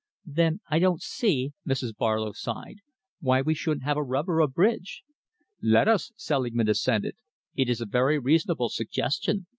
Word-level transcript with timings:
"Then 0.25 0.61
I 0.67 0.79
don't 0.79 0.99
see," 1.03 1.51
Mrs. 1.63 1.95
Barlow 1.95 2.31
sighed, 2.31 2.77
"why 3.19 3.43
we 3.43 3.53
shouldn't 3.53 3.83
have 3.83 3.97
a 3.97 4.03
rubber 4.03 4.39
of 4.39 4.55
bridge." 4.55 5.03
"Let 5.61 5.87
us," 5.87 6.11
Selingman 6.15 6.69
assented. 6.69 7.17
"It 7.53 7.69
is 7.69 7.81
a 7.81 7.85
very 7.85 8.17
reasonable 8.17 8.69
suggestion. 8.69 9.45